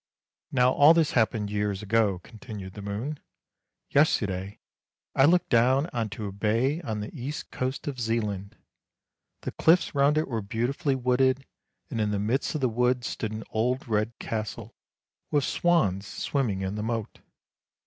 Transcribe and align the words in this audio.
"Now 0.51 0.71
all 0.71 0.95
this 0.95 1.11
happened 1.11 1.51
years 1.51 1.83
ago," 1.83 2.17
continued 2.23 2.73
the 2.73 2.81
moon." 2.81 3.19
Yesterday 3.91 4.57
I 5.15 5.25
looked 5.25 5.49
down 5.49 5.91
on 5.93 6.09
to 6.09 6.25
a 6.25 6.31
bay 6.31 6.81
on 6.81 7.01
the 7.01 7.13
east 7.13 7.51
coast 7.51 7.87
of 7.87 7.99
Zealand. 7.99 8.57
The 9.41 9.51
cliffs 9.51 9.93
round 9.93 10.17
it 10.17 10.27
were 10.27 10.41
beautifully 10.41 10.95
wooded, 10.95 11.45
and 11.91 12.01
in 12.01 12.09
the 12.09 12.17
midst 12.17 12.55
of 12.55 12.61
the 12.61 12.67
woods 12.67 13.05
stood 13.05 13.31
an 13.31 13.43
old 13.51 13.87
red 13.87 14.17
castle, 14.17 14.73
with 15.29 15.43
swans 15.43 16.07
swimming 16.07 16.61
in 16.63 16.73
the 16.73 16.81
moat. 16.81 17.19